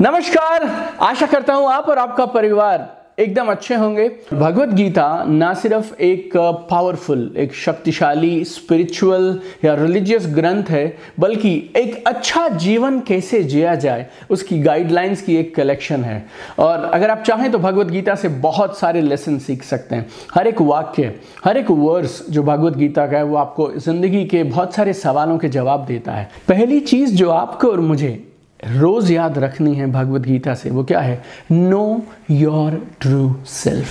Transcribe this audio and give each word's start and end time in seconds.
नमस्कार, 0.00 0.64
आशा 1.00 1.26
करता 1.26 1.54
हूँ 1.54 1.68
आप 1.72 1.86
और 1.88 1.98
आपका 1.98 2.24
परिवार 2.26 3.14
एकदम 3.18 3.50
अच्छे 3.50 3.74
होंगे। 3.74 4.08
भगवत 4.32 4.68
गीता 4.68 5.24
ना 5.24 5.52
सिर्फ़ 5.54 5.94
एक 5.94 6.36
पावरफुल 6.70 7.34
एक 7.36 7.54
शक्तिशाली 7.54 8.44
स्पिरिचुअल 8.44 9.40
या 9.64 9.74
रिलीजियस 9.74 10.26
ग्रंथ 10.26 10.70
है, 10.70 10.96
बल्कि 11.20 11.54
एक 11.76 12.04
अच्छा 12.06 12.46
जीवन 12.48 13.00
कैसे 13.00 13.42
जिया 13.44 13.74
जाए, 13.74 14.06
उसकी 14.30 14.58
गाइडलाइंस 14.58 15.22
की 15.22 15.36
एक 15.36 15.54
कलेक्शन 15.56 16.04
है। 16.04 16.24
और 16.58 16.84
अगर 16.84 17.10
आप 17.10 17.22
चाहें 17.22 17.50
तो 17.52 17.58
भगवत 17.58 17.86
गीता 17.86 18.14
से 18.14 18.28
बहुत 18.28 18.78
सारे 18.78 19.00
लेसन 19.00 19.38
सीख 19.38 19.62
सकते 19.62 19.96
हैं। 19.96 20.08
हर 20.34 20.46
एक 20.46 20.62
वाक्य, 20.62 21.14
हर 21.44 21.56
एक 21.56 21.70
वर्स 21.70 22.22
जो 22.30 22.42
भगवत 22.42 22.76
गीता 22.76 23.06
का 23.06 23.16
है, 23.16 23.24
वो 23.24 23.36
आपको 23.36 23.72
ज़िंदगी 23.72 24.24
के 24.24 24.44
बहुत 24.44 24.74
सारे 24.74 24.92
सवालों 24.92 25.38
के 25.38 25.48
जवाब 25.48 25.86
देता 25.86 26.12
है। 26.12 26.30
पहली 26.48 26.80
चीज़ 26.80 27.16
जो 27.16 27.30
आपको 27.30 27.68
और 27.68 27.80
मुझे 27.80 28.25
रोज 28.64 29.10
याद 29.10 29.38
रखनी 29.38 29.74
है 29.74 29.90
भगवत 29.92 30.20
गीता 30.20 30.54
से। 30.54 30.70
वो 30.70 30.84
क्या 30.84 31.00
है? 31.00 31.22
नो 31.50 32.02
योर 32.30 32.86
ट्रू 33.00 33.34
सेल्फ 33.46 33.88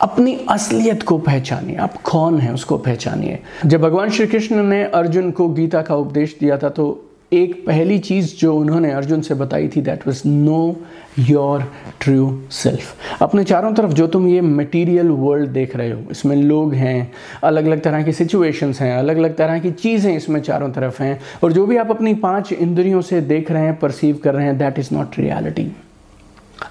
अपनी 0.00 0.34
असलियत 0.50 1.02
को 1.02 1.18
पहचानिए। 1.18 1.76
आप 1.76 1.96
कौन 2.02 2.38
हैं 2.38 2.52
उसको 2.52 2.78
पहचानिए। 2.78 3.38
जब 3.66 3.80
भगवान 3.80 4.10
श्री 4.10 4.26
कृष्ण 4.26 4.62
ने 4.62 4.82
अर्जुन 4.84 5.30
को 5.30 5.48
गीता 5.48 5.82
का 5.82 5.94
उपदेश 5.94 6.36
दिया 6.40 6.58
था 6.58 6.68
तो 6.68 7.08
एक 7.32 7.54
पहली 7.66 7.98
चीज़ 7.98 8.34
जो 8.36 8.54
उन्होंने 8.56 8.90
अर्जुन 8.92 9.20
से 9.22 9.34
बताई 9.34 9.68
थी 9.68 9.80
that 9.82 10.06
was 10.06 10.22
know 10.26 10.76
your 11.18 11.64
true 12.00 12.40
self 12.52 13.22
अपने 13.22 13.44
चारों 13.44 13.72
तरफ़ 13.74 13.92
जो 13.92 14.06
तुम 14.06 14.26
ये 14.28 14.40
मटेरियल 14.40 15.08
वर्ल्ड 15.08 15.50
देख 15.50 15.76
रहे 15.76 15.90
हो, 15.90 16.00
इसमें 16.10 16.36
लोग 16.36 16.74
हैं 16.74 17.12
अलग 17.44 17.66
अलग 17.66 17.82
तरह 17.82 18.02
की 18.02 18.12
सिचुएशंस 18.12 18.80
हैं 18.80 18.96
अलग 18.98 19.16
अलग 19.16 19.36
तरह 19.36 19.58
की 19.58 19.70
चीज़ें 19.72 20.14
इसमें 20.16 20.40
चारों 20.40 20.70
तरफ़ 20.70 21.02
हैं, 21.02 21.20
और 21.44 21.52
जो 21.52 21.66
भी 21.66 21.76
आप 21.76 21.90
अपनी 21.90 22.14
पाँच 22.14 22.52
इंद्रियों 22.52 23.00
से 23.02 23.20
देख 23.22 23.50
रहे 23.50 23.62
हैं 23.62 23.78
परसीव 23.78 24.20
कर 24.24 24.34
रहे 24.34 24.46
हैं 24.46 24.58
दैट 24.58 24.78
इज़ 24.78 24.94
नॉट 24.94 25.18
रियलिटी 25.18 25.70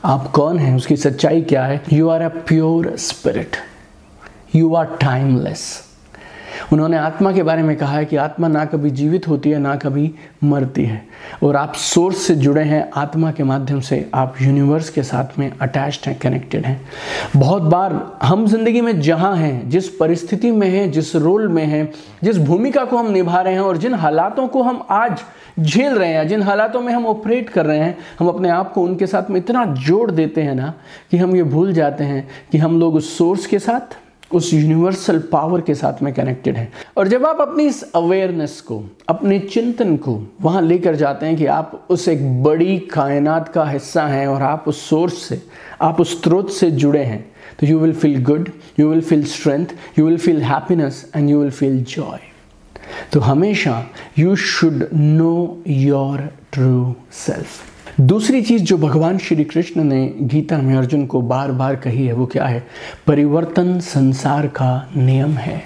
आप 0.05 0.31
कौन 0.35 0.59
हैं? 0.59 0.75
उसकी 0.75 0.95
सच्चाई 0.97 1.41
क्या 1.41 1.65
है? 1.65 1.81
You 1.93 2.09
are 2.09 2.21
a 2.21 2.29
pure 2.47 2.95
spirit 2.99 3.55
you 4.55 4.73
are 4.75 4.97
timeless 5.01 5.69
उन्होंने 6.73 6.97
आत्मा 6.97 7.31
के 7.31 7.43
बारे 7.43 7.63
में 7.63 7.75
कहा 7.75 7.97
है 7.97 8.05
कि 8.05 8.15
आत्मा 8.15 8.47
ना 8.47 8.65
कभी 8.65 8.89
जीवित 8.89 9.27
होती 9.27 9.49
है, 9.49 9.59
ना 9.59 9.75
कभी 9.75 10.11
मरती 10.43 10.85
है। 10.85 11.01
और 11.43 11.55
आप 11.55 11.73
सोर्स 11.73 12.17
से 12.17 12.35
जुड़े 12.35 12.63
हैं, 12.63 12.89
आत्मा 12.95 13.31
के 13.31 13.43
माध्यम 13.43 13.79
से 13.79 14.09
आप 14.13 14.35
यूनिवर्स 14.41 14.89
के 14.89 15.03
साथ 15.03 15.39
में 15.39 15.51
अटैच्ड 15.61 16.07
हैं 16.07 16.17
कनेक्टेड 16.19 16.65
हैं। 16.65 16.81
बहुत 17.35 17.61
बार 17.61 18.19
हम 18.23 18.45
ज़िंदगी 18.47 18.81
में 18.81 18.99
जहाँ 19.01 19.35
हैं, 19.35 19.69
जिस 19.69 19.89
परिस्थिति 19.89 20.51
में 20.51 20.69
हैं, 20.69 20.91
जिस 20.91 21.15
रोल 21.15 21.47
में 21.47 21.65
हैं, 21.65 21.91
जिस 22.23 22.37
भूमिका 22.37 22.85
को 22.85 22.97
हम 22.97 23.11
निभा 23.11 23.41
रहे 23.41 23.53
हैं 23.53 23.61
और 23.61 23.77
जिन 23.77 23.93
हालातों 23.93 24.47
को 24.47 24.63
हम 24.63 24.83
आज 24.89 25.21
झेल 25.59 25.93
रहे 25.93 26.13
हैं, 26.13 26.27
जिन 26.27 26.41
हालातों 26.41 26.81
में 26.81 26.93
हम 26.93 27.05
ऑपरेट 27.05 27.49
कर 27.49 27.65
रहे 27.65 27.79
हैं, 27.79 27.97
हम 28.19 28.27
अपने 28.27 28.49
आप 28.49 28.73
को 28.73 28.81
उनके 28.81 29.07
साथ 29.07 29.29
में 29.29 29.39
इतना 29.39 29.65
जोड़ 29.65 30.11
देते 30.11 30.41
हैं 30.41 30.55
ना 30.55 30.73
कि 31.11 31.17
हम 31.17 31.35
ये 31.35 31.43
भूल 31.43 31.73
जाते 31.73 32.03
हैं 32.03 32.27
कि 32.51 32.57
हम 32.57 32.79
लोग 32.79 32.95
उस 32.95 33.17
सोर्स 33.17 33.45
के 33.45 33.59
साथ 33.59 33.97
उस 34.33 34.53
यूनिवर्सल 34.53 35.19
पावर 35.31 35.61
के 35.61 35.75
साथ 35.75 36.01
में 36.03 36.13
कनेक्टेड 36.13 36.57
है। 36.57 36.71
और 36.97 37.07
जब 37.07 37.25
आप 37.25 37.41
अपनी 37.41 37.65
इस 37.67 37.81
अवेयरनेस 37.95 38.59
को, 38.61 38.83
अपने 39.09 39.39
चिंतन 39.39 39.95
को 39.97 40.19
वहाँ 40.41 40.61
लेकर 40.61 40.95
जाते 40.95 41.25
हैं 41.25 41.35
कि 41.37 41.45
आप 41.45 41.87
उस 41.89 42.07
एक 42.07 42.43
बड़ी 42.43 42.77
कायनात 42.93 43.47
का 43.47 43.65
हिस्सा 43.65 44.05
हैं 44.07 44.27
और 44.27 44.41
आप 44.41 44.65
उस 44.67 44.89
सोर्स 44.89 45.17
से, 45.23 45.41
आप 45.81 46.01
उस 46.01 46.21
स्रोत 46.21 46.51
से 46.51 46.71
जुड़े 46.71 47.03
हैं 47.03 47.25
तो 47.59 47.67
you 47.67 47.79
will 47.79 47.93
feel 47.93 48.23
good 48.23 48.49
you 48.79 48.89
will 48.89 49.01
feel 49.01 49.25
strength 49.25 49.65
you 49.99 50.05
will 50.05 50.17
feel 50.17 50.41
happiness 50.41 51.11
and 51.15 51.29
you 51.29 51.39
will 51.41 51.51
feel 51.51 51.83
joy 51.83 52.19
तो 53.13 53.19
हमेशा 53.19 53.83
you 54.19 54.35
should 54.35 54.87
know 54.93 55.63
your 55.67 56.29
true 56.51 56.95
self 57.11 57.70
दूसरी 57.99 58.41
चीज़ 58.41 58.63
जो 58.63 58.77
भगवान 58.77 59.17
श्री 59.17 59.43
कृष्ण 59.43 59.83
ने 59.83 60.05
गीता 60.21 60.57
में 60.57 60.75
अर्जुन 60.75 61.05
को 61.05 61.21
बार 61.21 61.51
बार 61.51 61.75
कही 61.75 62.05
है, 62.05 62.13
वो 62.13 62.25
क्या 62.25 62.45
है? 62.45 62.63
परिवर्तन 63.07 63.79
संसार 63.79 64.47
का 64.47 64.91
नियम 64.97 65.33
है। 65.33 65.63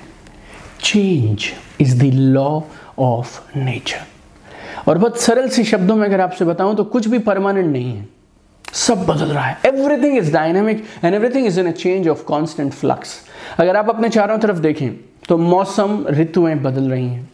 Change 0.82 1.46
is 1.82 2.00
the 2.00 2.12
law 2.14 2.62
of 3.00 3.58
nature 3.58 4.88
और 4.88 4.98
बहुत 4.98 5.20
सरल 5.22 5.50
सी 5.50 5.64
शब्दों 5.64 5.96
में 5.96 6.06
अगर 6.08 6.22
आपसे 6.22 6.46
बताऊँ 6.46 6.76
तो 6.76 6.84
कुछ 6.84 7.08
भी 7.08 7.20
परमानेंट 7.20 7.72
नहीं 7.72 7.94
है। 7.94 8.08
सब 8.66 9.06
बदल 9.06 9.26
रहा 9.26 9.46
है। 9.46 9.58
Everything 9.66 10.18
is 10.18 10.32
dynamic 10.34 10.84
and 11.04 11.16
everything 11.16 11.48
is 11.48 11.60
in 11.60 11.68
a 11.68 11.72
change 11.72 12.08
of 12.08 12.24
constant 12.24 12.74
flux 12.74 13.16
अगर 13.60 13.76
आप 13.76 13.90
अपने 13.90 14.10
चारों 14.10 14.38
तरफ़ 14.38 14.60
देखें 14.60 14.90
तो 15.30 15.38
मौसम, 15.38 16.06
ऋतुएँ 16.10 16.56
बदल 16.56 16.90
रही 16.90 17.08
हैं। 17.08 17.30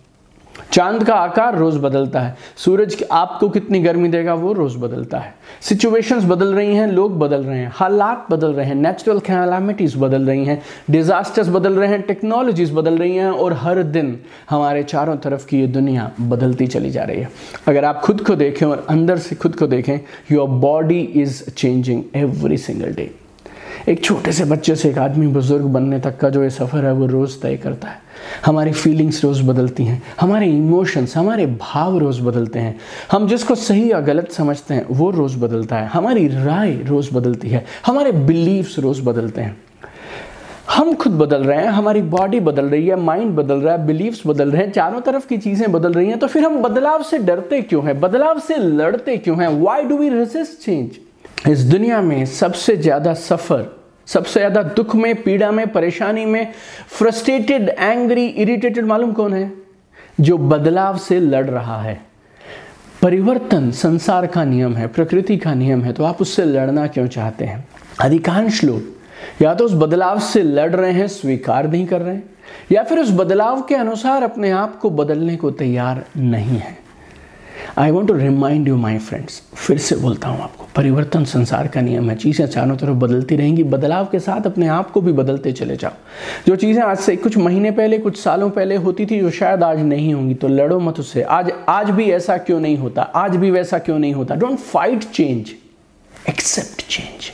चाँद 0.72 1.04
का 1.04 1.14
आकार 1.14 1.58
रोज 1.58 1.78
बदलता 1.78 2.20
है। 2.20 2.36
सूरज 2.58 3.04
आपको 3.12 3.50
कितनी 3.50 3.80
गर्मी 3.80 4.10
देगा, 4.10 4.34
वो 4.34 4.54
रोज 4.54 4.76
बदलता 4.76 5.18
है। 5.18 5.34
सिचुएशंस 5.62 6.24
बदल 6.24 6.54
रही 6.54 6.76
हैं, 6.76 6.88
लोग 6.88 7.20
बदल 7.20 7.44
रहे 7.44 7.60
हैं। 7.60 7.72
हालात 7.76 8.26
बदल 8.32 8.54
रहे 8.54 8.66
हैं। 8.66 8.76
नेचुरल 8.76 9.20
कैलामिटीज 9.20 9.96
बदल 9.98 10.22
रही 10.22 10.46
हैं। 10.46 10.62
डिजास्टर्स 10.90 11.48
बदल 11.48 11.74
रहे 11.74 11.90
हैं। 11.90 12.02
टेक्नोलॉजीज़ 12.02 12.74
बदल 12.74 12.98
रही 12.98 13.16
हैं 13.16 13.32
और 13.32 13.54
हर 13.54 13.84
दिन 13.84 14.20
हमारे 14.50 14.84
चारों 14.84 15.18
तरफ़ 15.18 15.48
की 15.48 15.60
ये 15.60 15.68
दुनिया 15.68 16.12
बदलती 16.22 16.68
चली 16.68 16.90
जा 16.90 17.04
रही 17.04 17.20
है। 17.20 17.30
अगर 17.68 17.86
आप 17.86 18.02
खुद 18.02 18.22
को 18.22 18.36
देखें 18.36 18.66
और 18.66 18.86
अंदर 18.90 19.18
से 19.18 19.36
खुद 19.36 19.56
को 19.56 19.68
देखें 19.68 20.00
your 20.32 20.50
body 20.50 21.02
is 21.02 21.50
changing 21.50 22.04
every 22.16 22.58
single 22.58 22.94
day 22.94 23.21
एक 23.90 24.04
छोटे 24.04 24.32
से 24.32 24.46
बच्चे 24.46 24.76
से 24.76 24.90
एक 24.90 24.98
आदमी 24.98 25.28
बुज़ुर्ग 25.28 25.66
बनने 25.66 26.00
तक 26.00 26.18
का 26.18 26.30
जो 26.30 26.44
ये 26.44 26.50
सफ़र 26.50 26.86
है, 26.86 26.92
वो 26.94 27.06
रोज़ 27.06 27.40
तय 27.42 27.56
करता 27.58 27.88
है। 27.88 28.00
हमारी 28.46 28.72
फीलिंग्स 28.72 29.24
रोज़ 29.24 29.42
बदलती 29.44 29.84
हैं, 29.84 30.02
हमारे 30.22 30.48
इमोशंस 30.48 31.16
हमारे 31.18 31.46
भाव 31.62 31.98
रोज़ 31.98 32.22
बदलते 32.22 32.60
हैं। 32.60 32.76
हम 33.12 33.28
जिसको 33.28 33.56
सही 33.56 33.92
या 33.92 34.00
गलत 34.00 34.32
समझते 34.32 34.74
हैं, 34.74 34.86
वो 34.92 35.10
रोज़ 35.12 35.38
बदलता 35.40 35.76
है। 35.76 35.88
हमारी 35.88 36.28
राय 36.28 36.74
रोज़ 36.84 37.14
बदलती 37.14 37.50
है, 37.50 37.66
हमारे 37.86 38.12
बिलीव्स 38.12 38.80
रोज़ 38.80 39.02
बदलते 39.02 39.42
हैं। 39.42 39.58
हम 40.70 40.94
खुद 40.94 41.14
बदल 41.14 41.44
रहे 41.44 41.58
हैं, 41.58 41.70
हमारी 41.70 42.02
बॉडी 42.02 42.40
बदल 42.40 42.66
रही 42.66 42.88
है 42.88 42.96
माइंड 42.96 43.36
बदल 43.36 43.56
रहा 43.56 43.76
है 43.76 43.86
बिलीव्स 43.88 44.22
बदल 44.28 44.52
रहे 44.52 44.64
हैं, 44.64 44.72
चारों 44.72 45.02
तरफ़ 45.02 45.28
की 45.28 45.38
चीज़ें 45.38 45.72
बदल 45.72 45.94
रही 45.94 46.08
हैं 46.08 46.20
तो 46.20 46.28
फिर 46.28 46.44
हम 46.44 46.62
बदलाव 46.62 47.04
से 47.04 47.18
डरते 47.20 47.62
क्यों 47.62 47.86
हैं? 47.86 48.00
बदलाव 48.00 48.40
से 48.40 48.58
लड़ते 48.58 49.18
क्यों 49.18 49.42
हैं? 49.42 49.48
Why 49.62 49.84
do 49.84 49.98
we 49.98 50.10
resist 50.10 50.66
change 50.66 50.90
इस 51.42 51.60
दुनिया 51.62 52.02
में 52.02 52.26
सबसे 52.26 52.76
ज़्यादा 52.78 53.14
सफ़र, 53.14 53.66
सबसे 54.08 54.40
ज़्यादा 54.40 54.62
दुख 54.64 54.96
में, 54.96 55.24
पीड़ा 55.24 55.52
में, 55.52 55.68
परेशानी 55.68 56.26
में 56.26 56.52
फ्रस्ट्रेटेड 56.90 57.70
एंग्री 57.70 58.26
इरिटेटेड 58.26 58.86
मालूम 58.86 59.12
कौन 59.12 59.34
है? 59.34 59.52
जो 60.22 60.38
बदलाव 60.38 60.98
से 60.98 61.20
लड़ 61.20 61.46
रहा 61.46 61.82
है। 61.82 62.00
परिवर्तन 63.02 63.70
संसार 63.72 64.28
का 64.28 64.44
नियम 64.44 64.76
है, 64.76 64.88
प्रकृति 64.88 65.38
का 65.38 65.54
नियम 65.54 65.82
है 65.82 65.94
तो 65.94 66.04
आप 66.04 66.22
उससे 66.22 66.46
लड़ना 66.46 66.86
क्यों 66.88 67.08
चाहते 67.08 67.46
हैं? 67.46 67.66
अधिकांश 68.02 68.64
लोग 68.64 69.42
या 69.42 69.54
तो 69.54 69.66
उस 69.66 69.74
बदलाव 69.74 70.20
से 70.20 70.44
लड़ 70.44 70.76
रहे 70.76 70.92
हैं, 70.92 71.08
स्वीकार 71.08 71.68
नहीं 71.68 71.86
कर 71.88 72.02
रहे 72.02 72.16
हैं, 72.16 72.24
या 72.72 72.84
फिर 72.84 73.00
उस 73.00 73.12
बदलाव 73.12 73.62
के 73.62 73.76
अनुसार 73.76 74.24
अपने 74.24 74.52
आप 74.52 74.78
को 74.80 74.90
बदलने 74.90 75.36
को 75.36 75.52
तैयार 75.52 76.04
नहीं 76.18 76.58
है। 76.58 76.78
I 77.78 77.92
want 77.92 78.08
to 78.08 78.14
remind 78.14 78.68
you 78.68 78.76
my 78.78 78.98
friends 78.98 79.42
फिर 79.56 79.78
से 79.78 79.96
बोलता 79.96 80.30
हूँ 80.30 80.42
आपको, 80.42 80.66
परिवर्तन 80.76 81.24
संसार 81.26 81.68
का 81.68 81.82
नियम 81.82 82.10
है, 82.10 82.16
चीज़ें 82.16 82.46
चारों 82.48 82.76
तरफ़ 82.78 82.96
बदलती 82.96 83.36
रहेंगी, 83.36 83.64
बदलाव 83.64 84.06
के 84.06 84.20
साथ 84.20 84.46
अपने 84.46 84.68
आप 84.68 84.92
को 84.92 85.02
भी 85.02 85.12
बदलते 85.12 85.52
चले 85.52 85.76
जाओ। 85.76 85.92
जो 86.48 86.56
चीज़ें 86.56 86.82
आज 86.84 86.98
से 86.98 87.16
कुछ 87.16 87.38
महीने 87.38 87.72
पहले, 87.72 87.98
कुछ 87.98 88.20
सालों 88.20 88.50
पहले 88.50 88.76
होती 88.76 89.06
थी, 89.06 89.20
जो 89.20 89.30
शायद 89.32 89.64
आज 89.64 89.80
नहीं 89.80 90.14
होंगी 90.14 90.34
तो 90.34 90.48
लड़ो 90.48 90.80
मत 90.80 91.00
उससे। 91.00 91.22
आज 91.22 91.52
आज 91.70 91.90
भी 91.90 92.10
ऐसा 92.12 92.38
क्यों 92.38 92.60
नहीं 92.60 92.78
होता? 92.78 93.02
आज 93.02 93.36
भी 93.36 93.52
वैसा 93.52 93.80
क्यों 93.80 94.00
नहीं 94.00 94.14
होता? 94.14 94.36
Don't 94.36 94.58
fight 94.60 95.04
change 95.04 95.54
accept 96.30 96.88
change 96.90 97.32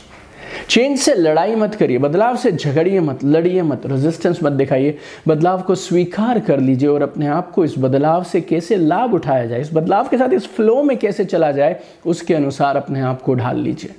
change 0.68 0.98
से 0.98 1.14
लड़ाई 1.14 1.54
मत 1.54 1.74
करिए, 1.74 1.98
बदलाव 1.98 2.36
से 2.36 2.52
झगड़िए 2.52 3.00
मत, 3.00 3.24
लड़िए 3.24 3.62
मत 3.62 3.86
रेजिस्टेंस 3.86 4.42
मत 4.42 4.52
दिखाइए। 4.52 4.96
बदलाव 5.28 5.62
को 5.62 5.74
स्वीकार 5.74 6.38
कर 6.38 6.60
लीजिए 6.60 6.88
और 6.88 7.02
अपने 7.02 7.26
आप 7.26 7.50
को 7.50 7.64
इस 7.64 7.74
बदलाव 7.78 8.24
से 8.24 8.40
कैसे 8.40 8.76
लाभ 8.76 9.14
उठाया 9.14 9.46
जाए, 9.46 9.60
इस 9.60 9.72
बदलाव 9.74 10.08
के 10.08 10.18
साथ 10.18 10.32
इस 10.32 10.46
फ्लो 10.46 10.82
में 10.82 10.96
कैसे 10.96 11.24
चला 11.24 11.50
जाए, 11.52 11.80
उसके 12.06 12.34
अनुसार 12.34 12.76
अपने 12.76 13.00
आप 13.00 13.22
को 13.22 13.34
ढाल 13.34 13.58
लीजिए। 13.58 13.94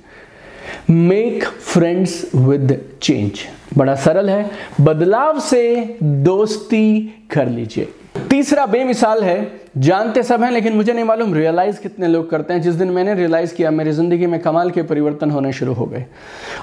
मेक 0.90 1.44
फ्रेंड्स 1.44 2.30
विद 2.34 2.78
चेंज 3.02 3.40
बड़ा 3.76 3.94
सरल 3.94 4.30
है। 4.30 4.50
बदलाव 4.80 5.40
से 5.40 5.96
दोस्ती 6.02 7.00
कर 7.30 7.48
लीजिए। 7.48 7.88
तीसरा 8.30 8.66
बेमिसाल 8.66 9.22
है 9.22 9.59
जानते 9.74 10.22
सब 10.22 10.42
हैं, 10.42 10.50
लेकिन 10.50 10.72
मुझे 10.72 10.92
नहीं 10.92 11.04
मालूम 11.04 11.34
रियलाइज़ 11.34 11.80
कितने 11.80 12.08
लोग 12.08 12.28
करते 12.30 12.54
हैं। 12.54 12.62
जिस 12.62 12.74
दिन 12.74 12.88
मैंने 12.88 13.14
रियलाइज़ 13.14 13.54
किया, 13.54 13.70
मेरी 13.70 13.92
ज़िंदगी 13.92 14.26
में 14.26 14.38
कमाल 14.40 14.70
के 14.70 14.82
परिवर्तन 14.82 15.30
होने 15.30 15.52
शुरू 15.52 15.72
हो 15.72 15.84
गए। 15.86 16.04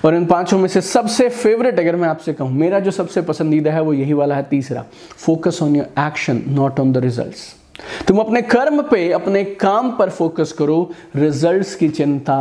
और 0.05 0.15
इन 0.15 0.25
पाँचों 0.25 0.59
में 0.59 0.67
से 0.67 0.81
सबसे 0.81 1.29
फेवरेट 1.29 1.79
अगर 1.79 1.95
मैं 1.95 2.07
आपसे 2.09 2.33
कहूँ, 2.33 2.51
मेरा 2.51 2.79
जो 2.79 2.91
सबसे 2.91 3.21
पसंदीदा 3.21 3.71
है, 3.71 3.81
वो 3.81 3.93
यही 3.93 4.13
वाला 4.13 4.35
है 4.35 4.43
तीसरा। 4.43 4.85
Focus 5.17 5.59
on 5.63 5.75
your 5.75 5.87
action 5.99 6.41
not 6.47 6.79
on 6.79 6.91
the 6.93 6.97
result 6.97 7.35
तुम 8.07 8.17
अपने 8.19 8.41
कर्म 8.41 8.81
पे, 8.81 9.11
अपने 9.11 9.43
काम 9.43 9.91
पर 9.91 10.09
फोकस 10.09 10.51
करो। 10.51 10.91
रिजल्ट्स 11.15 11.75
की 11.75 11.89
चिंता 11.89 12.37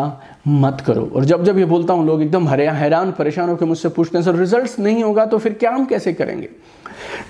मत 0.48 0.82
करो। 0.86 1.10
और 1.16 1.24
जब 1.24 1.44
जब 1.44 1.58
ये 1.58 1.64
बोलता 1.64 1.94
हूँ, 1.94 2.06
लोग 2.06 2.22
एकदम 2.22 2.48
हरे 2.48 2.66
हैरान, 2.68 3.12
परेशान 3.12 3.48
होकर 3.48 3.66
मुझसे 3.66 3.88
पूछते 3.88 4.18
हैं, 4.18 4.24
सर 4.24 4.34
रिजल्ट्स 4.34 4.78
नहीं 4.78 5.02
होगा 5.02 5.26
तो 5.26 5.38
फिर 5.38 5.52
क्या 5.52 5.70
हम 5.70 5.84
कैसे 5.84 6.12
करेंगे? 6.12 6.48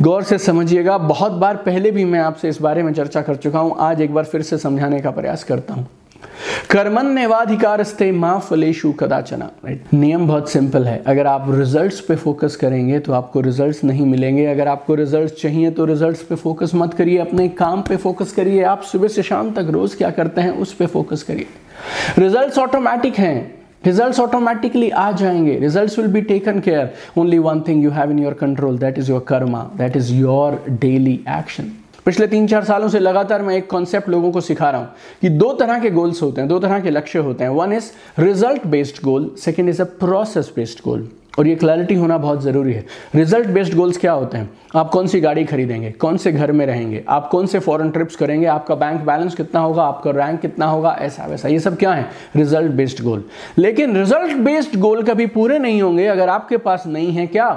गौर 0.02 0.23
से 0.23 0.38
समझिएगा, 0.38 0.99
बहुत 0.99 1.32
बार 1.32 1.56
पहले 1.56 1.90
भी 1.90 2.05
मैं 2.05 2.20
आपसे 2.20 2.49
इस 2.49 2.61
बारे 2.61 2.82
में 2.82 2.93
चर्चा 2.94 3.23
कर 3.23 3.37
चुका 3.37 3.58
हूँ, 3.58 3.76
आज 3.78 4.00
एक 4.00 4.14
बार 4.14 4.25
फिर 4.25 4.43
से 4.43 4.58
समझाने 4.58 5.00
का 5.00 5.11
प्रयास 5.11 5.44
करता 5.44 5.75
हूँ। 5.75 5.87
कर्मन 6.70 7.06
नेवाधिकार 7.06 7.84
माँ 8.12 8.38
फलेशु 8.40 8.93
कदाचना 8.93 9.50
राइट 9.64 9.93
नियम 9.94 10.26
बहुत 10.28 10.50
सिंपल 10.50 10.84
है। 10.84 11.02
अगर 11.06 11.26
आप 11.26 11.46
रिजल्ट्स 11.50 12.00
पे 12.00 12.17
फोकस 12.17 12.56
करेंगे 12.56 12.99
तो 12.99 13.12
आपको 13.12 13.40
रिजल्ट्स 13.40 13.82
नहीं 13.84 14.06
मिलेंगे। 14.06 14.46
अगर 14.46 14.69
आपको 14.69 14.94
रिजल्ट्स 14.94 15.40
चाहिए 15.43 15.70
तो 15.70 15.84
रिजल्ट्स 15.84 16.22
पे 16.22 16.34
फोकस 16.34 16.72
मत 16.75 16.94
करिए। 16.94 17.19
अपने 17.19 17.49
काम 17.49 17.82
पे 17.82 17.96
फोकस 17.96 18.32
करिए। 18.32 18.62
आप 18.62 18.82
सुबह 18.82 19.08
से 19.08 19.22
शाम 19.22 19.52
तक 19.55 19.70
रोज 19.70 19.94
क्या 19.94 20.11
करते 20.11 20.40
हैं, 20.40 20.50
उस 20.50 20.75
पे 20.75 20.87
फोकस 20.87 21.22
करिए। 21.22 21.46
रिजल्ट्स 22.19 22.58
ऑटोमेटिक 22.58 23.19
हैं। 23.19 23.56
रिजल्ट्स 23.87 24.21
ऑटोमेटिकली 24.21 24.91
आ 24.91 25.11
जाएँगे. 25.12 25.59
Results 25.59 25.99
will 25.99 26.09
be 26.09 26.21
taken 26.23 26.61
care 26.61 26.93
only 27.19 27.38
one 27.38 27.61
thing 27.69 27.85
you 27.85 27.91
have 27.91 28.11
in 28.11 28.19
your 28.19 28.35
control 28.35 28.79
that 28.79 28.99
is 28.99 29.11
your 29.11 29.25
karma 29.29 29.62
that 29.77 29.97
is 29.97 30.12
your 30.15 30.62
daily 30.71 31.21
action 31.29 31.73
पिछले 32.06 32.27
तीन 32.27 32.47
चार 32.47 32.65
सालों 32.65 32.88
से 32.88 32.99
लगातार 32.99 33.43
मैं 33.43 33.55
एक 33.56 33.71
कॉन्सेप्ट 33.71 34.09
लोगों 34.09 34.31
को 34.33 34.41
सिखा 34.41 34.71
रहा 34.71 34.81
हूँ 34.81 34.88
कि 35.21 35.29
दो 35.29 35.53
तरह 35.53 35.79
के 35.79 35.91
गोल्स 35.91 36.23
होते 36.23 36.41
हैं, 36.41 36.49
दो 36.49 36.59
तरह 36.59 36.81
के 36.81 36.91
लक्ष्य 36.91 37.19
होते 37.19 37.44
हैं. 37.44 37.50
One 37.50 37.73
is 37.73 37.91
result 38.19 38.67
based 38.67 39.03
goal 39.05 39.31
second 39.38 39.69
is 39.69 39.83
a 39.83 39.85
process 40.00 40.53
based 40.56 40.85
goal 40.85 41.09
और 41.38 41.47
ये 41.47 41.55
क्लैरिटी 41.55 41.94
होना 41.94 42.19
बहुत 42.19 42.43
ज़रूरी 42.43 42.73
है। 42.73 42.85
रिज़ल्ट 43.15 43.47
बेस्ड 43.47 43.75
गोल्स 43.75 43.97
क्या 43.97 44.12
होते 44.12 44.38
हैं? 44.38 44.50
आप 44.77 44.91
कौन 44.91 45.06
सी 45.06 45.21
गाड़ी 45.21 45.44
खरीदेंगे? 45.44 45.91
कौन 45.91 46.17
से 46.17 46.33
घर 46.33 46.53
में 46.53 46.67
रहेंगे? 46.67 47.05
आप 47.09 47.29
कौन 47.29 47.47
से 47.47 47.59
फॉरेन 47.59 47.91
ट्रिप्स 47.91 48.17
करेंगे? 48.17 48.47
आपका 48.47 48.75
बैंक 48.75 49.00
बैलेंस 49.00 49.35
कितना 49.35 49.61
होगा? 49.61 49.83
आपका 49.83 50.11
रैंक 50.11 50.41
कितना 50.41 50.67
होगा? 50.67 50.97
ऐसा 51.00 51.27
वैसा। 51.27 51.49
ये 51.49 51.61
सब 51.61 51.77
क्या 51.77 51.93
है? 51.93 52.06
रिज़ल्ट 52.37 52.73
बेस्ड 52.73 53.03
गोल 53.05 53.25
लेकिन 53.59 53.97
रिज़ल्ट 53.97 54.37
बेस्ड 54.37 54.79
गोल 54.81 55.03
कभी 55.03 55.27
पूरे 55.27 55.59
नहीं 55.59 55.83
होंगे 55.83 56.06
अगर 56.06 56.29
आपके 56.29 56.56
पास 56.56 56.85
नहीं 56.87 57.12
है 57.12 57.27
क्या? 57.27 57.49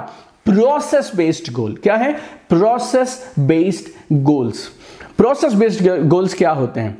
प्रोसेस 0.44 1.10
बेस्ड 1.16 1.52
गोल 1.52 1.74
क्या 1.82 1.96
है? 1.96 2.12
Process 2.48 3.32
based 3.38 3.88
goals 4.22 4.68
process 5.18 5.54
based 5.54 5.88
goals 6.08 6.34
क्या 6.34 6.50
होते 6.50 6.80
हैं? 6.80 6.98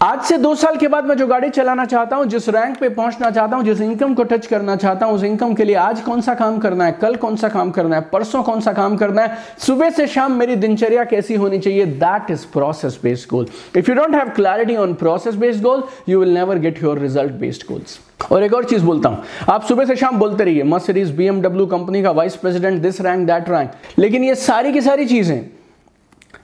आज 0.00 0.20
से 0.22 0.36
दो 0.38 0.54
साल 0.54 0.76
के 0.76 0.88
बाद 0.88 1.04
मैं 1.04 1.14
जो 1.16 1.26
गाड़ी 1.26 1.48
चलाना 1.50 1.84
चाहता 1.84 2.16
हूँ, 2.16 2.26
जिस 2.26 2.48
रैंक 2.48 2.76
पे 2.80 2.88
पहुँचना 2.88 3.30
चाहता 3.30 3.56
हूँ, 3.56 3.64
जिस 3.64 3.80
इनकम 3.80 4.12
को 4.14 4.22
टच 4.22 4.46
करना 4.46 4.76
चाहता 4.76 5.06
हूँ, 5.06 5.14
उस 5.14 5.24
इनकम 5.24 5.54
के 5.54 5.64
लिए 5.64 5.74
आज 5.76 6.00
कौन 6.00 6.20
सा 6.20 6.34
काम 6.34 6.58
करना 6.58 6.84
है, 6.84 6.92
कल 6.92 7.16
कौन 7.16 7.36
सा 7.36 7.48
काम 7.48 7.70
करना 7.70 7.96
है, 7.96 8.02
परसों 8.12 8.42
कौन 8.42 8.60
सा 8.60 8.72
काम 8.72 8.96
करना 8.96 9.22
है, 9.22 9.38
सुबह 9.58 9.90
से 9.90 10.06
शाम 10.06 10.38
मेरी 10.38 10.56
दिनचर्या 10.56 11.04
कैसी 11.04 11.34
होनी 11.34 11.58
चाहिए 11.58 11.86
that 11.86 12.30
is 12.30 12.46
process 12.52 13.00
based 13.02 13.28
goal 13.30 13.48
if 13.76 13.90
you 13.90 13.96
don't 13.96 14.14
have 14.14 14.28
clarity 14.36 14.76
on 14.76 14.94
process 14.94 15.34
based 15.34 15.62
goal 15.62 15.84
you 16.08 16.20
will 16.20 16.34
never 16.34 16.58
get 16.58 16.82
your 16.82 16.98
result 16.98 17.32
based 17.40 17.66
goals 17.68 17.98
और 18.32 18.42
एक 18.42 18.54
और 18.54 18.64
चीज़ 18.64 18.84
बोलता 18.84 19.08
हूँ, 19.08 19.22
आप 19.48 19.64
सुबह 19.64 19.84
से 19.84 19.96
शाम 19.96 20.18
बोलते 20.18 20.44
रहिए 20.44 20.62
मर्सिडीज 20.64 21.14
बीएमडब्ल्यू 21.16 21.66
कंपनी 21.66 22.02
का 22.02 22.10
vice 22.12 22.36
president 22.36 22.82
this 22.82 23.00
rank 23.00 23.26
that 23.26 23.50
rank 23.50 23.70
लेकिन 23.98 24.24
ये 24.24 24.34
सारी 24.46 24.72
की 24.72 24.80
सारी 24.80 25.06
चीज़ें 25.06 25.57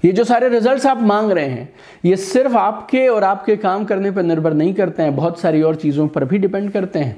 ये 0.04 0.12
जो 0.12 0.24
सारे 0.24 0.48
रिजल्ट्स 0.48 0.86
आप 0.86 1.02
मांग 1.02 1.30
रहे 1.32 1.48
हैं, 1.48 1.68
ये 2.04 2.16
सिर्फ़ 2.16 2.56
आपके 2.56 3.06
और 3.08 3.24
आपके 3.24 3.56
काम 3.56 3.84
करने 3.84 4.10
पर 4.10 4.22
निर्भर 4.22 4.54
नहीं 4.54 4.74
करते 4.74 5.02
हैं, 5.02 5.14
बहुत 5.16 5.40
सारी 5.40 5.62
और 5.62 5.74
चीज़ों 5.76 6.08
पर 6.08 6.24
भी 6.24 6.38
डिपेंड 6.38 6.70
करते 6.72 6.98
हैं। 6.98 7.16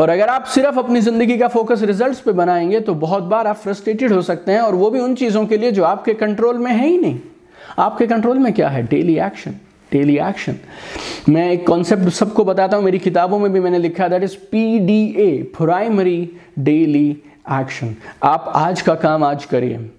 और 0.00 0.08
अगर 0.08 0.28
आप 0.28 0.44
सिर्फ़ 0.44 0.78
अपनी 0.78 1.00
ज़िंदगी 1.00 1.36
का 1.38 1.48
फोकस 1.48 1.82
रिजल्ट्स 1.82 2.20
पे 2.20 2.32
बनाएँगे 2.32 2.80
तो 2.80 2.94
बहुत 2.96 3.22
बार 3.24 3.46
आप 3.46 3.56
फ्रस्ट्रेटेड 3.56 4.12
हो 4.12 4.22
सकते 4.22 4.52
हैं 4.52 4.60
और 4.60 4.74
वो 4.74 4.90
भी 4.90 5.00
उन 5.00 5.14
चीज़ों 5.14 5.44
के 5.46 5.56
लिए 5.56 5.70
जो 5.72 5.84
आपके 5.84 6.14
कंट्रोल 6.14 6.58
में 6.58 6.70
है 6.72 6.86
ही 6.86 6.98
नहीं। 6.98 7.18
आपके 7.78 8.06
कंट्रोल 8.06 8.38
में 8.38 8.52
क्या 8.52 8.68
है? 8.68 8.82
डेली 8.82 9.18
एक्शन 9.18 9.54
डेली 9.92 10.18
एक्शन 10.20 10.56
मैं 11.28 11.50
एक 11.52 11.66
कॉन्सेप्ट 11.66 12.08
सबको 12.10 12.44
बताता 12.44 12.76
हूँ, 12.76 12.84
मेरी 12.84 12.98
किताबों 12.98 13.38
में 13.38 13.52
भी 13.52 13.60
मैंने 13.60 13.78
लिखा 13.78 14.08
that 14.08 14.22
is 14.22 14.36
P 14.52 14.78
D 14.78 15.02
A 15.18 15.30
primary 15.58 16.30
daily 16.58 17.08
action 17.52 17.94
आप 18.22 18.52
आज 18.56 18.82
का 18.82 18.94
काम 18.96 19.24
आज 19.24 19.44
करिए। 19.44 19.90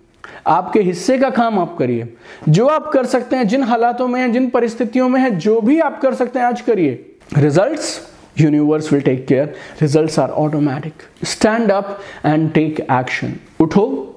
आपके 0.48 0.80
हिस्से 0.80 1.18
का 1.18 1.30
काम 1.30 1.60
आप 1.60 1.76
करिए। 1.78 2.14
जो 2.50 2.68
आप 2.68 2.92
कर 2.94 3.06
सकते 3.06 3.36
हैं, 3.36 3.48
जिन 3.48 3.64
हालातों 3.64 4.08
में 4.08 4.22
है, 4.22 4.32
जिन 4.32 4.50
परिस्थितियों 4.50 5.10
में 5.10 5.22
है, 5.22 5.32
जो 5.32 5.62
भी 5.62 5.80
आप 5.80 6.02
कर 6.02 6.14
सकते 6.14 6.40
हैं, 6.40 6.46
आज 6.46 6.62
करिए। 6.62 7.16
Results 7.38 8.08
universe 8.40 8.94
will 8.94 9.02
take 9.02 9.28
care 9.28 9.54
results 9.82 10.20
are 10.20 10.30
automatic 10.30 10.94
stand 11.24 11.72
up 11.72 12.00
and 12.26 12.54
take 12.54 12.80
action 12.80 13.34
उठो 13.60 14.08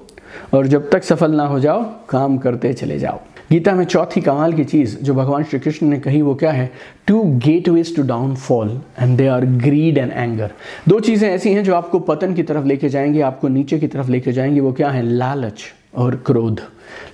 और 0.53 0.67
जब 0.67 0.89
तक 0.89 1.03
सफल 1.03 1.31
ना 1.31 1.45
हो 1.45 1.59
जाओ, 1.59 1.83
काम 2.09 2.37
करते 2.37 2.73
चले 2.73 2.99
जाओ। 2.99 3.19
गीता 3.51 3.71
में 3.71 3.85
चौथी 3.85 4.21
कमाल 4.21 4.53
की 4.53 4.63
चीज़ 4.63 4.97
जो 4.97 5.13
भगवान 5.13 5.43
श्री 5.43 5.59
कृष्ण 5.59 5.87
ने 5.87 5.99
कही, 5.99 6.21
वो 6.21 6.35
क्या 6.35 6.51
है? 6.51 6.71
Two 7.07 7.23
gateways 7.69 7.95
to 7.95 8.03
downfall 8.35 8.81
and 8.99 9.17
they 9.17 9.27
are 9.27 9.45
greed 9.45 9.97
and 9.97 10.11
anger 10.11 10.51
दो 10.87 10.99
चीज़ें 10.99 11.29
ऐसी 11.29 11.53
हैं 11.53 11.63
जो 11.63 11.75
आपको 11.75 11.99
पतन 11.99 12.33
की 12.33 12.43
तरफ़ 12.43 12.65
लेके 12.65 12.89
जाएँगी, 12.89 13.21
आपको 13.21 13.47
नीचे 13.47 13.79
की 13.79 13.87
तरफ़ 13.87 14.11
लेके 14.11 14.31
जाएँगी, 14.31 14.59
वो 14.59 14.73
क्या 14.73 14.89
है? 14.89 15.01
लालच। 15.03 15.63
और 15.95 16.15
क्रोध। 16.25 16.61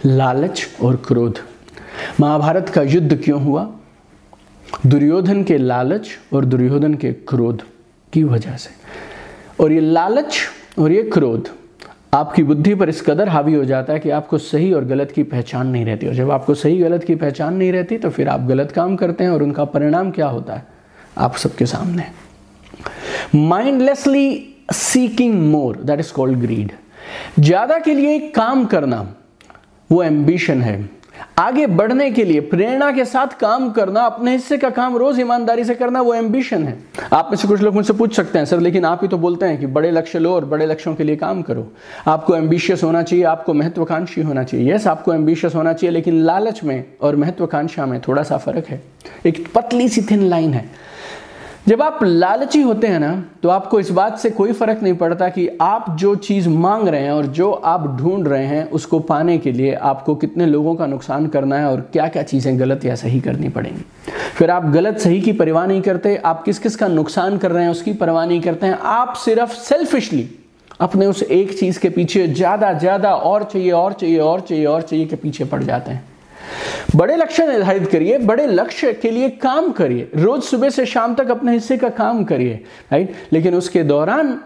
लालच 0.06 0.68
और 0.84 0.96
क्रोध। 1.08 1.40
महाभारत 2.20 2.70
का 2.70 2.82
युद्ध 2.82 3.22
क्यों 3.24 3.42
हुआ? 3.44 3.70
दुर्योधन 4.86 5.44
के 5.44 5.58
लालच 5.58 6.10
और 6.34 6.46
दुर्योधन 6.46 6.94
के 6.94 7.12
क्रोध 7.14 7.62
की 8.14 8.24
वजह 8.24 8.56
से। 8.56 8.70
और 9.64 9.72
ये 9.72 9.80
लालच 9.80 10.38
और 10.80 10.92
ये 10.92 11.04
क्रोध, 11.04 11.50
आपकी 12.14 12.44
बुद्धि 12.44 12.76
पर 12.76 12.90
इस 12.90 13.02
कदर 13.02 13.30
हावी 13.30 13.54
हो 13.54 13.64
जाता 13.66 13.94
है 13.94 14.00
कि 14.00 14.10
आपको 14.10 14.38
सही 14.38 14.72
और 14.74 14.86
गलत 14.86 15.12
की 15.12 15.24
पहचान 15.24 15.68
नहीं 15.68 15.86
रहती। 15.86 16.08
और 16.08 16.14
जब 16.14 16.32
आपको 16.32 16.54
सही 16.54 16.78
गलत 16.78 17.04
की 17.04 17.16
पहचान 17.16 17.54
नहीं 17.54 17.72
रहती 17.72 17.98
तो 17.98 18.10
फिर 18.10 18.28
आप 18.28 18.42
गलत 18.42 18.72
काम 18.72 18.96
करते 18.96 19.24
हैं 19.24 19.32
और 19.32 19.44
उनका 19.44 19.66
परिणाम 19.66 20.12
क्या 20.12 20.28
होता 20.28 20.56
है? 20.56 20.66
आप 21.18 21.36
सबके 21.36 21.66
सामने। 21.66 22.06
Mindlessly 23.36 24.56
seeking 24.72 25.40
more 25.42 25.78
that 25.78 26.00
is 26.00 26.12
called 26.14 26.40
greed 26.40 26.72
ज़्यादा 27.40 27.78
के 27.80 27.94
लिए 27.94 28.20
काम 28.30 28.66
करना, 28.66 29.16
वो 29.90 30.04
एम्बिशन 30.04 30.62
है। 30.62 30.90
आगे 31.40 31.66
बढ़ने 31.68 32.10
के 32.12 32.24
लिए, 32.24 32.40
प्रेरणा 32.40 32.92
के 32.92 33.06
साथ 33.06 33.28
काम 33.40 33.70
करना, 33.72 34.02
अपने 34.02 34.32
हिस्से 34.32 34.58
का 34.58 34.70
काम 34.70 34.98
रोज 34.98 35.20
ईमानदारी 35.20 35.64
से 35.64 35.76
करना, 35.76 36.02
वो 36.02 36.14
एम्बिशन 36.14 36.64
है। 36.64 36.78
आप 37.14 37.28
में 37.32 37.38
से 37.38 37.48
कुछ 37.48 37.62
लोग 37.62 37.76
मुझसे 37.76 37.94
पूछ 37.94 38.16
सकते 38.16 38.40
हैं, 38.40 38.46
सर, 38.46 38.60
लेकिन 38.60 38.86
आप 38.86 39.00
ही 39.02 39.08
तो 39.08 39.18
बोलते 39.18 39.46
हैं 39.46 39.60
कि 39.60 39.66
बड़े 39.66 39.92
लक्ष्य 39.92 40.20
लो 40.20 40.34
और 40.34 40.46
बड़े 40.46 40.66
लक्ष्यों 40.66 40.96
के 40.96 41.04
लिए 41.04 41.16
काम 41.16 41.42
करो। 41.42 41.72
आपको 42.08 42.36
एम्बिशियस 42.36 42.84
होना 42.84 43.04
चाहिए, 43.04 43.26
आपको 43.26 43.54
महत्वाकांक्षी 43.54 44.22
होना 44.22 44.44
चाहिए। 44.44 44.74
यस 44.74 44.88
आपको 44.88 45.14
एम्बिशियस 45.14 45.56
होना 45.56 45.74
चाहिए, 45.74 45.94
लेकिन 45.94 46.22
लालच 46.22 46.64
में 46.64 46.84
और 47.02 47.16
महत्वाकांक्षा 47.16 47.86
में 47.86 48.02
थोड़ा 48.08 48.24
सा 48.24 48.38
फ़र्क 48.38 48.66
है। 48.66 48.82
एक 49.26 49.48
पतली 49.56 49.90
सी 49.90 50.02
थिन 50.02 50.24
लाइन 50.24 50.54
है। 50.54 50.70
जब 51.68 51.82
आप 51.82 52.00
लालची 52.04 52.62
होते 52.62 52.88
हैं 52.88 53.00
ना 53.00 53.12
तो 53.44 53.50
आपको 53.50 53.80
इस 53.80 53.90
बात 53.92 54.18
से 54.20 54.30
कोई 54.30 54.52
फ़र्क 54.52 54.80
नहीं 54.84 54.94
पड़ता 54.94 55.28
कि 55.30 55.48
आप 55.62 55.86
जो 56.00 56.16
चीज़ 56.18 56.48
मांग 56.50 56.88
रहे 56.88 57.02
हैं 57.02 57.12
और 57.12 57.26
जो 57.28 57.52
आप 57.52 57.86
ढूंढ 57.98 58.28
रहे 58.28 58.46
हैं, 58.46 58.64
उसको 58.70 59.00
पाने 59.02 59.38
के 59.38 59.52
लिए 59.52 59.74
आपको 59.74 60.16
कितने 60.16 60.46
लोगों 60.46 60.74
का 60.76 60.86
नुकसान 60.86 61.28
करना 61.28 61.58
है 61.58 61.66
और 61.66 61.82
क्या 61.94 62.08
क्या 62.08 62.24
चीज़ें 62.24 62.60
गलत 62.60 62.86
या 62.86 62.96
सही 62.96 63.20
करनी 63.20 63.50
पड़ेंगी। 63.50 63.84
फिर 64.38 64.52
आप 64.52 64.66
गलत 64.66 64.98
सही 64.98 65.22
की 65.22 65.32
परवाह 65.34 65.66
नहीं 65.66 65.82
करते, 65.82 66.16
आप 66.18 66.44
किस 66.44 66.60
किस 66.60 66.76
का 66.76 66.88
नुकसान 66.88 67.38
कर 67.38 67.52
रहे 67.52 67.64
हैं, 67.64 67.72
उसकी 67.72 67.94
परवाह 67.94 68.26
नहीं 68.26 68.42
करते 68.42 68.66
हैं, 68.66 68.74
आप 68.76 69.16
सिर्फ़ 69.16 69.54
सेल्फिशली 69.60 70.30
अपने 70.80 71.06
उस 71.06 71.24
एक 71.24 71.58
चीज़ 71.60 71.80
के 71.80 71.90
पीछे 71.90 72.28
ज़्यादा 72.28 72.74
ज़्यादा 72.74 73.14
और 73.16 73.44
चाहिए 73.44 73.72
और 73.72 73.94
चाहिए 73.94 74.20
और 74.20 74.42
चाहिए 74.42 74.66
और 74.66 74.82
चाहिए 74.82 75.06
के 75.06 75.16
पीछे 75.16 75.46
पड़ 75.46 75.64
जाते 75.64 75.92
हैं। 75.92 76.10
बड़े 76.96 77.16
लक्ष्य 77.16 77.48
निर्धारित 77.48 77.90
करिए, 77.92 78.18
बड़े 78.20 78.48
लक्ष्य 78.48 78.94
के 78.94 79.12
लिए 79.12 79.30
काम 79.42 79.72
करिए। 79.72 80.10
रोज 80.16 80.44
सुबह 80.44 80.70
से 80.70 80.86
शाम 80.86 81.16
तक 81.16 81.32
अपने 81.32 81.54
हिस्से 81.54 81.78
का 81.78 81.90
काम 81.92 82.24
करिए 82.24 82.54
राइट 82.92 83.14
लेकिन 83.34 83.56
उसके 83.56 83.84
दौरान 83.84 84.40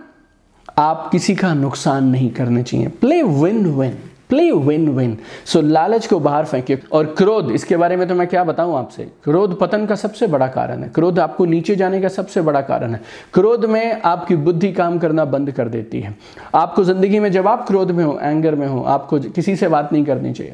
आप 0.80 1.08
किसी 1.12 1.36
का 1.36 1.54
नुकसान 1.54 2.08
नहीं 2.08 2.30
करने 2.32 2.64
चाहिए। 2.64 2.88
Play 3.02 3.22
win 3.24 3.66
win 3.70 3.98
play 4.30 4.52
win 4.52 4.88
win 4.90 5.18
so 5.46 5.60
लालच 5.62 6.06
को 6.08 6.20
बाहर 6.20 6.46
फेंके 6.46 6.78
और 6.92 7.06
क्रोध, 7.18 7.52
इसके 7.52 7.78
बारे 7.78 7.96
में 7.96 8.08
तो 8.08 8.16
मैं 8.16 8.28
क्या 8.28 8.44
बताऊँ 8.44 8.76
आपसे? 8.78 9.04
क्रोध 9.24 9.58
पतन 9.60 9.86
का 9.86 9.96
सबसे 9.96 10.28
बड़ा 10.28 10.48
कारण 10.48 10.84
है। 10.84 10.90
क्रोध 10.90 11.20
आपको 11.20 11.46
नीचे 11.46 11.76
जाने 11.76 12.02
का 12.02 12.08
सबसे 12.08 12.42
बड़ा 12.42 12.62
कारण 12.62 12.94
है। 12.94 13.02
क्रोध 13.34 13.66
में 13.66 14.02
आपकी 14.02 14.36
बुद्धि 14.38 14.72
काम 14.74 14.98
करना 15.00 15.26
बंद 15.26 15.52
कर 15.52 15.70
देती 15.70 16.02
है। 16.02 16.16
आपको 16.56 16.84
ज़िंदगी 16.84 17.20
में 17.20 17.32
जब 17.32 17.48
आप 17.48 17.68
क्रोध 17.68 17.92
में 17.92 18.04
हो 18.04 18.18
एंगर 18.22 18.56
में 18.56 18.68
हो, 18.68 18.82
आपको 18.82 19.20
किसी 19.20 19.56
से 19.56 19.68
बात 19.68 19.94
नहीं 19.94 20.06
करनी 20.06 20.34
चाहिए। 20.34 20.54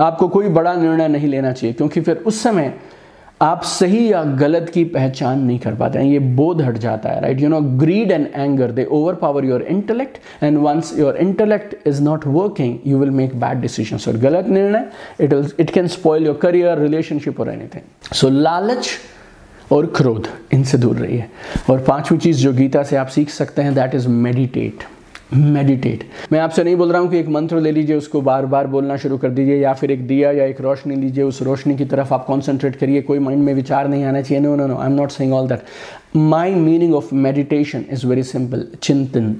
आपको 0.00 0.28
कोई 0.28 0.48
बड़ा 0.50 0.74
निर्णय 0.74 1.08
नहीं 1.08 1.28
लेना 1.28 1.52
चाहिए, 1.52 1.74
क्योंकि 1.74 2.00
फिर 2.00 2.16
उस 2.16 2.42
समय 2.42 2.72
आप 3.42 3.62
सही 3.62 4.12
या 4.12 4.22
गलत 4.38 4.70
की 4.74 4.82
पहचान 4.84 5.40
नहीं 5.40 5.58
कर 5.58 5.74
पाते 5.74 5.98
हैं। 5.98 6.06
ये 6.06 6.18
बोध 6.18 6.62
हट 6.62 6.78
जाता 6.78 7.08
है 7.08 7.20
right 7.20 7.40
you 7.40 7.48
know 7.48 7.60
greed 7.78 8.10
and 8.12 8.26
anger 8.34 8.70
they 8.70 8.84
overpower 9.14 9.44
your 9.44 9.62
intellect 9.62 10.18
and 10.42 10.58
once 10.58 10.92
your 10.98 11.16
intellect 11.16 11.86
is 11.88 12.02
not 12.02 12.26
working 12.26 12.78
you 12.86 12.98
will 12.98 13.10
make 13.10 13.38
bad 13.40 13.60
decision 13.60 13.98
और 14.08 14.16
गलत 14.20 14.48
निर्णय 14.48 14.86
it 15.20 15.34
it 15.60 15.70
can 15.70 15.86
spoil 15.88 16.26
your 16.26 16.38
career 16.42 16.78
relationship 16.78 17.40
और 17.40 17.52
एनीथिंग 17.52 18.14
सो 18.14 18.28
लालच 18.30 18.90
और 19.72 19.86
क्रोध, 19.96 20.28
इनसे 20.52 20.78
दूर 20.78 20.96
रहिए। 20.96 21.24
और 21.70 21.80
पांचवी 21.88 22.18
चीज़ 22.18 22.38
जो 22.38 22.52
गीता 22.52 22.82
से 22.82 22.96
आप 22.96 23.06
सीख 23.08 23.30
सकते 23.30 23.62
हैं 23.62 23.74
दैट 23.74 23.94
इज़ 23.94 24.08
मेडिटेट 24.08 24.84
मेडिटेट 25.32 26.04
मैं 26.32 26.38
आपसे 26.40 26.64
नहीं 26.64 26.76
बोल 26.76 26.92
रहा 26.92 27.00
हूँ 27.02 27.10
कि 27.10 27.18
एक 27.18 27.28
मंत्र 27.28 27.60
ले 27.60 27.72
लीजिए, 27.72 27.96
उसको 27.96 28.20
बार 28.20 28.46
बार 28.46 28.66
बोलना 28.66 28.96
शुरू 28.96 29.18
कर 29.18 29.30
दीजिए, 29.30 29.56
या 29.56 29.72
फिर 29.72 29.90
एक 29.90 30.06
दिया 30.06 30.30
या 30.32 30.44
एक 30.44 30.60
रोशनी 30.60 30.96
लीजिए, 30.96 31.24
उस 31.24 31.42
रोशनी 31.42 31.76
की 31.76 31.84
तरफ़ 31.84 32.14
आप 32.14 32.24
कॉन्सेंट्रेट 32.26 32.76
करिए, 32.76 33.02
कोई 33.02 33.18
माइंड 33.18 33.42
में 33.42 33.52
विचार 33.54 33.88
नहीं 33.88 34.04
आना 34.04 34.22
चाहिए। 34.22 34.42
No 34.42 34.54
no 34.56 34.66
no 34.66 34.76
I 34.76 34.86
am 34.86 34.92
not 34.92 35.10
saying 35.10 35.32
all 35.32 35.48
that 35.48 35.62
my 36.16 36.54
meaning 36.54 36.94
of 36.94 37.14
meditation 37.14 37.84
is 37.90 38.06
very 38.06 38.22
simple 38.22 38.66
चिंतन 38.82 39.34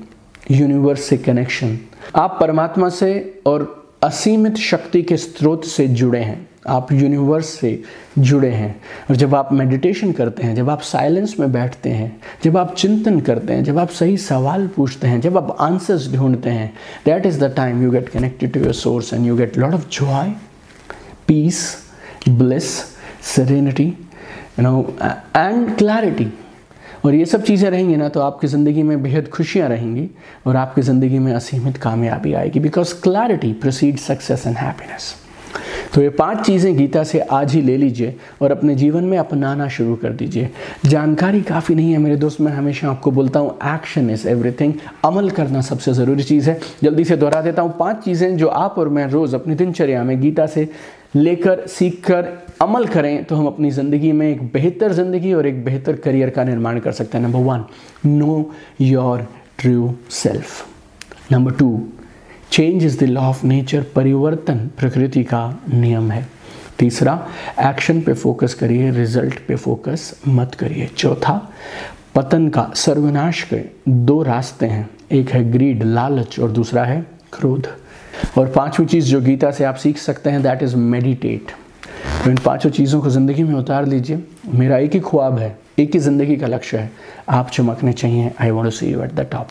यूनिवर्स 0.51 1.03
से 1.03 1.17
कनेक्शन 1.17 1.79
आप 2.17 2.37
परमात्मा 2.41 2.89
से 2.89 3.43
और 3.47 3.75
असीमित 4.03 4.57
शक्ति 4.57 5.03
के 5.03 5.17
स्रोत 5.17 5.65
से 5.65 5.89
जुड़े 5.89 6.21
हैं। 6.21 6.48
आप 6.67 6.93
यूनिवर्स 6.93 7.47
से 7.47 7.83
जुड़े 8.19 8.51
हैं। 8.51 8.81
और 9.11 9.17
जब 9.17 9.35
आप 9.35 9.53
मेडिटेशन 9.53 10.13
करते 10.13 10.43
हैं, 10.43 10.55
जब 10.55 10.71
आप 10.71 10.81
साइलेंस 10.81 11.37
में 11.41 11.53
बैठते 11.53 11.91
हैं, 11.91 12.21
जब 12.45 12.57
आप 12.57 12.75
चिंतन 12.75 13.21
करते 13.21 13.53
हैं, 13.53 13.65
जब 13.65 13.79
आप 13.79 13.89
सही 13.91 14.17
सवाल 14.17 14.67
पूछते 14.67 15.09
हैं, 15.09 15.21
जब 15.21 15.39
आप 15.39 15.57
आंसर्स 15.61 16.13
ढूंढते 16.13 16.51
हैं 16.51 16.73
that 17.07 17.27
is 17.27 17.45
the 17.45 17.53
time 17.57 17.83
you 17.83 17.91
get 17.91 18.09
connected 18.09 18.53
to 18.53 18.61
your 18.61 18.73
source 18.73 19.15
and 19.15 19.27
you 19.27 19.37
get 19.37 19.59
lot 19.59 19.75
of 19.75 19.89
joy 19.93 20.31
peace 21.29 21.77
bliss 22.29 22.99
serenity, 23.29 23.85
you 24.57 24.65
know, 24.65 24.77
and 25.37 25.73
clarity. 25.79 26.27
और 27.05 27.15
ये 27.15 27.25
सब 27.25 27.43
चीज़ें 27.43 27.71
रहेंगी 27.71 27.97
ना 27.97 28.09
तो 28.09 28.21
आपकी 28.21 28.47
ज़िंदगी 28.47 28.83
में 28.83 29.03
बेहद 29.03 29.29
खुशियाँ 29.29 29.69
रहेंगी 29.69 30.09
और 30.47 30.57
आपकी 30.57 30.83
ज़िंदगी 30.83 31.19
में 31.19 31.33
असीमित 31.33 31.77
कामयाबी 31.77 32.33
आएगी। 32.33 32.61
Because 32.61 32.95
clarity 33.03 33.53
proceed 33.53 33.99
success 33.99 34.47
and 34.47 34.57
happiness 34.57 35.15
तो 35.95 36.03
ये 36.03 36.09
पाँच 36.11 36.45
चीज़ें 36.47 36.77
गीता 36.77 37.03
से 37.05 37.19
आज 37.21 37.53
ही 37.55 37.61
ले 37.63 37.77
लीजिए 37.77 38.15
और 38.43 38.51
अपने 38.51 38.75
जीवन 38.75 39.05
में 39.05 39.17
अपनाना 39.19 39.69
शुरू 39.69 39.95
कर 39.97 40.13
दीजिए। 40.13 40.51
जानकारी 40.87 41.41
काफ़ी 41.43 41.75
नहीं 41.75 41.93
है 41.93 41.99
मेरे 41.99 42.17
दोस्त, 42.17 42.41
मैं 42.41 42.53
हमेशा 42.53 42.91
आपको 42.91 43.11
बोलता 43.11 43.41
हूँ 43.41 43.57
एक्शन 43.67 44.11
इज़ 44.11 44.29
एवरीथिंग 44.29 44.75
अमल 45.05 45.31
करना 45.31 45.61
सबसे 45.63 45.93
ज़रूरी 45.95 46.23
चीज़ 46.23 46.51
है। 46.51 46.59
जल्दी 46.83 47.05
से 47.05 47.17
दोहरा 47.17 47.41
देता 47.43 47.63
हूँ, 47.63 47.75
पाँच 47.79 48.05
चीज़ें 48.05 48.37
जो 48.37 48.49
आप 48.49 48.79
और 48.79 48.89
मैं 48.89 49.07
रोज़ 49.11 49.35
अपनी 49.37 49.55
दिनचर्या 49.55 50.05
में 50.05 50.21
गीता 50.21 50.47
से 50.47 50.69
लेकर 51.17 51.67
सीख 51.67 52.03
कर 52.07 52.27
अमल 52.63 52.87
करें 52.87 53.25
तो 53.25 53.37
हम 53.37 53.47
अपनी 53.47 53.71
ज़िंदगी 53.71 54.13
में 54.13 54.29
एक 54.31 54.43
बेहतर 54.53 54.93
ज़िंदगी 54.93 55.33
और 55.33 55.47
एक 55.47 55.65
बेहतर 55.65 55.97
करियर 55.97 56.31
का 56.31 56.45
निर्माण 56.45 56.79
कर 56.81 56.93
सकते 56.93 57.19
हैं। 57.19 57.25
Number 57.25 57.39
one 57.43 57.65
know 58.07 58.51
your 58.81 59.27
true 59.59 59.95
self 60.11 61.33
number 61.33 61.53
two 61.53 61.69
change 62.53 62.85
is 62.85 62.99
the 62.99 63.05
law 63.05 63.23
of 63.23 63.45
nature 63.47 63.83
परिवर्तन 63.95 64.59
प्रकृति 64.79 65.25
का 65.25 65.43
नियम 65.71 66.11
है 66.11 66.27
तीसरा 66.79 67.15
एक्शन 67.61 68.01
पे 68.01 68.13
फोकस 68.15 68.55
करिए 68.55 68.91
रिज़ल्ट 68.91 69.39
पे 69.47 69.57
फोकस 69.57 70.13
मत 70.29 70.55
करिए 70.55 70.87
चौथा 70.97 71.35
पतन 72.15 72.49
का 72.49 72.71
सर्वनाश 72.77 73.43
के 73.43 73.63
दो 73.89 74.23
रास्ते 74.23 74.67
हैं 74.67 74.89
एक 75.13 75.31
है 75.31 75.51
ग्रीड 75.53 75.83
लालच 75.85 76.39
और 76.41 76.51
दूसरा 76.51 76.85
है 76.85 77.01
क्रोध 77.33 77.69
और 78.39 78.47
पांचवी 78.49 78.87
चीज़ 78.87 79.07
जो 79.07 79.21
गीता 79.21 79.51
से 79.51 79.65
आप 79.65 79.77
सीख 79.77 79.99
सकते 79.99 80.31
हैं 80.31 80.43
दैट 80.43 80.63
इज़ 80.63 80.77
मेडिटेट 80.77 81.53
तो 82.25 82.31
इन 82.31 82.37
पाँचों 82.37 82.71
चीज़ों 82.71 83.01
को 83.01 83.11
ज़िंदगी 83.11 83.43
में 83.45 83.55
उतार 83.55 83.87
लीजिए 83.87 84.23
मेरा 84.55 84.79
एक 84.79 84.95
ही 84.95 85.01
ख्वाब 85.01 85.39
है 85.39 85.57
एक 85.79 85.95
ही 85.95 86.01
ज़िंदगी 86.01 86.37
का 86.37 86.47
लक्ष्य 86.47 86.79
है 86.79 86.91
आप 87.31 87.51
चमकने 87.51 87.93
चाहिए 87.93 88.33
I 88.41 88.51
want 88.51 88.73
see 88.73 88.87
you 88.87 89.03
at 89.03 89.13
the 89.13 89.27
top 89.33 89.47